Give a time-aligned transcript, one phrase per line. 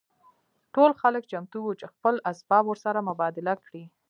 [0.73, 3.83] ټول خلک چمتو وو چې خپل اسباب ورسره مبادله کړي